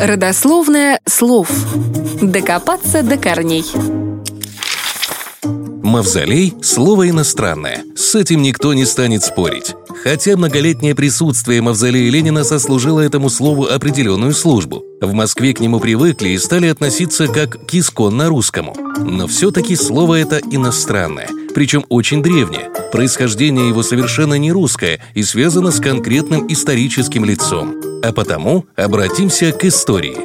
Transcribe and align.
Родословное 0.00 1.00
слов. 1.06 1.50
Докопаться 2.22 3.02
до 3.02 3.16
корней. 3.16 3.64
Мавзолей– 5.82 6.54
слово 6.62 7.10
иностранное. 7.10 7.82
С 7.96 8.14
этим 8.14 8.42
никто 8.42 8.72
не 8.74 8.84
станет 8.84 9.24
спорить. 9.24 9.74
Хотя 10.02 10.36
многолетнее 10.36 10.94
присутствие 10.94 11.60
мавзолея 11.60 12.10
Ленина 12.10 12.44
сослужило 12.44 13.00
этому 13.00 13.28
слову 13.28 13.66
определенную 13.66 14.32
службу. 14.32 14.82
В 15.00 15.12
Москве 15.12 15.52
к 15.52 15.60
нему 15.60 15.80
привыкли 15.80 16.30
и 16.30 16.38
стали 16.38 16.68
относиться 16.68 17.26
как 17.26 17.66
к 17.66 17.74
исконно 17.74 18.28
русскому. 18.28 18.74
Но 18.98 19.26
все-таки 19.26 19.76
слово 19.76 20.20
это 20.20 20.38
иностранное, 20.50 21.28
причем 21.54 21.84
очень 21.88 22.22
древнее. 22.22 22.70
Происхождение 22.92 23.68
его 23.68 23.82
совершенно 23.82 24.34
не 24.34 24.52
русское 24.52 25.00
и 25.14 25.22
связано 25.22 25.70
с 25.70 25.80
конкретным 25.80 26.50
историческим 26.52 27.24
лицом. 27.24 27.76
А 28.02 28.12
потому 28.12 28.66
обратимся 28.76 29.52
к 29.52 29.64
истории. 29.64 30.16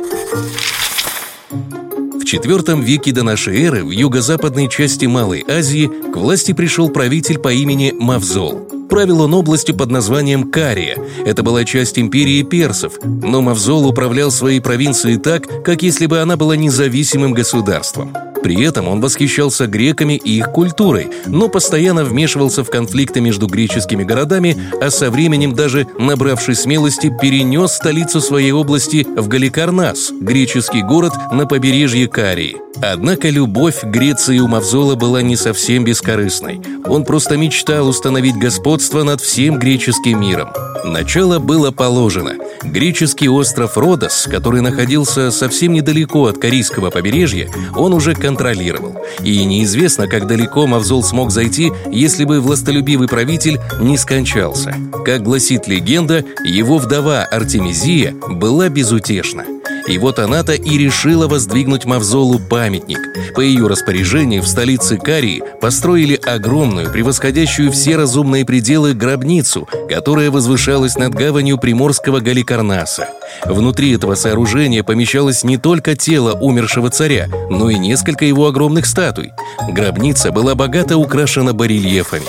В 1.50 2.28
IV 2.28 2.82
веке 2.84 3.12
до 3.12 3.24
нашей 3.24 3.64
эры 3.64 3.84
в 3.84 3.92
юго-западной 3.92 4.68
части 4.68 5.06
Малой 5.06 5.46
Азии 5.48 5.92
к 6.12 6.18
власти 6.18 6.54
пришел 6.54 6.90
правитель 6.90 7.38
по 7.38 7.54
имени 7.54 7.94
Мавзол. 7.98 8.68
Правил 8.90 9.22
он 9.22 9.34
областью 9.34 9.76
под 9.76 9.92
названием 9.92 10.50
Кария. 10.52 10.98
Это 11.26 11.44
была 11.44 11.64
часть 11.66 12.00
империи 12.00 12.42
персов, 12.44 12.94
но 13.04 13.42
Мавзол 13.42 13.88
управлял 13.88 14.32
своей 14.32 14.60
провинцией 14.60 15.18
так, 15.18 15.64
как 15.64 15.84
если 15.84 16.08
бы 16.08 16.20
она 16.20 16.36
была 16.36 16.56
независимым 16.56 17.34
государством. 17.34 18.14
При 18.46 18.64
этом 18.64 18.88
он 18.88 19.02
восхищался 19.02 19.66
греками 19.66 20.22
и 20.24 20.38
их 20.38 20.52
культурой, 20.52 21.10
но 21.26 21.50
постоянно 21.50 22.04
вмешивался 22.04 22.64
в 22.64 22.70
конфликты 22.70 23.20
между 23.20 23.48
греческими 23.48 24.04
городами, 24.04 24.56
а 24.80 24.92
со 24.92 25.10
временем 25.10 25.56
даже, 25.56 25.88
набравшись 25.98 26.60
смелости, 26.60 27.12
перенес 27.20 27.72
столицу 27.72 28.22
своей 28.22 28.52
области 28.52 29.04
в 29.04 29.28
Галикарнас, 29.28 30.12
греческий 30.12 30.84
город 30.84 31.14
на 31.32 31.48
побережье 31.48 32.08
Карии. 32.08 32.58
Однако 32.84 33.30
любовь 33.30 33.84
Греции 33.84 34.38
у 34.38 34.48
Мавзола 34.48 34.94
была 34.94 35.24
не 35.24 35.38
совсем 35.38 35.84
бескорыстной. 35.84 36.62
Он 36.86 37.04
просто 37.04 37.38
мечтал 37.38 37.88
установить 37.88 38.38
господство 38.38 39.02
над 39.02 39.22
всем 39.22 39.58
греческим 39.58 40.22
миром. 40.22 40.50
Начало 40.84 41.40
было 41.40 41.72
положено. 41.72 42.36
Греческий 42.72 43.30
остров 43.30 43.78
Родос, 43.78 44.28
который 44.30 44.62
находился 44.62 45.32
совсем 45.32 45.74
недалеко 45.74 46.28
от 46.28 46.38
Корейского 46.38 46.90
побережья, 46.90 47.50
он 47.76 47.94
уже 47.94 48.14
контролировал. 48.14 48.96
И 49.22 49.44
неизвестно, 49.46 50.08
как 50.08 50.28
далеко 50.28 50.68
Мавзол 50.68 51.04
смог 51.04 51.32
зайти, 51.32 51.72
если 51.92 52.26
бы 52.26 52.42
властолюбивый 52.42 53.08
правитель 53.08 53.60
не 53.80 53.98
скончался. 53.98 54.76
Как 55.06 55.24
гласит 55.24 55.68
легенда, 55.68 56.26
его 56.44 56.78
вдова 56.78 57.24
Артемизия 57.24 58.14
была 58.30 58.70
безутешна. 58.70 59.46
И 59.88 59.98
вот 59.98 60.20
она-то 60.20 60.54
и 60.54 60.78
решила 60.78 61.28
воздвигнуть 61.28 61.86
Мавзолу 61.86 62.40
памятник. 62.40 63.00
По 63.36 63.42
ее 63.42 63.68
распоряжению 63.68 64.42
в 64.42 64.48
столице 64.48 64.98
Карии 64.98 65.44
построили 65.62 66.16
огромную, 66.16 66.92
превосходящую 66.92 67.72
все 67.72 67.96
разумные 67.96 68.46
пределы 68.46 68.94
гробницу, 68.94 69.68
которая 69.88 70.32
возвышалась 70.32 70.98
над 70.98 71.14
гаванью 71.14 71.58
приморского 71.58 72.20
Галикарнаса. 72.20 73.10
Внутри 73.46 73.94
этого 73.94 74.16
сооружения 74.16 74.84
помещалось 74.84 75.44
не 75.44 75.58
только 75.58 75.96
тело 75.96 76.34
умершего 76.34 76.90
царя, 76.90 77.28
но 77.50 77.70
и 77.70 77.78
несколько 77.78 78.26
его 78.26 78.48
огромных 78.48 78.86
статуй. 78.86 79.34
Гробница 79.70 80.32
была 80.32 80.56
богато 80.56 80.98
украшена 80.98 81.54
барельефами. 81.54 82.26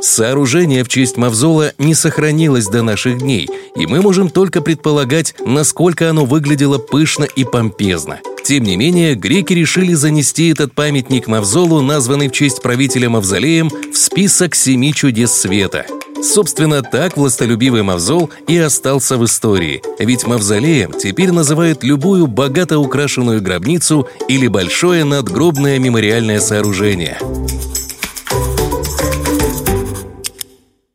Сооружение 0.00 0.84
в 0.84 0.88
честь 0.88 1.16
Мавзола 1.16 1.72
не 1.78 1.94
сохранилось 1.94 2.66
до 2.66 2.82
наших 2.82 3.18
дней, 3.18 3.48
и 3.76 3.86
мы 3.86 4.00
можем 4.00 4.30
только 4.30 4.60
предполагать, 4.60 5.34
насколько 5.44 6.08
оно 6.08 6.24
выглядело 6.24 6.78
пышно 6.78 7.24
и 7.24 7.44
помпезно. 7.44 8.20
Тем 8.44 8.64
не 8.64 8.76
менее, 8.76 9.14
греки 9.14 9.52
решили 9.52 9.94
занести 9.94 10.48
этот 10.48 10.72
памятник 10.72 11.26
Мавзолу, 11.26 11.82
названный 11.82 12.28
в 12.28 12.32
честь 12.32 12.62
правителя 12.62 13.10
Мавзолеем, 13.10 13.70
в 13.92 13.96
список 13.96 14.54
семи 14.54 14.94
чудес 14.94 15.32
света. 15.32 15.84
Собственно, 16.22 16.82
так 16.82 17.16
властолюбивый 17.16 17.82
Мавзол 17.82 18.30
и 18.46 18.56
остался 18.56 19.16
в 19.18 19.24
истории, 19.24 19.82
ведь 19.98 20.26
Мавзолеем 20.26 20.92
теперь 20.92 21.30
называют 21.32 21.84
любую 21.84 22.26
богато 22.26 22.78
украшенную 22.78 23.42
гробницу 23.42 24.08
или 24.28 24.46
большое 24.48 25.04
надгробное 25.04 25.78
мемориальное 25.78 26.40
сооружение– 26.40 27.18